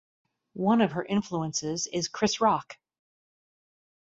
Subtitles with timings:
[0.57, 2.79] One of her influences is Chris Rock.